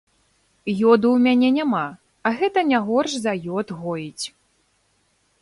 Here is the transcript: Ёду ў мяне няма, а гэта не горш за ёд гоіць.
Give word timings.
Ёду 0.91 1.07
ў 1.15 1.17
мяне 1.25 1.49
няма, 1.57 1.81
а 2.31 2.33
гэта 2.41 2.65
не 2.71 2.79
горш 2.89 3.11
за 3.27 3.33
ёд 3.61 3.77
гоіць. 3.85 4.25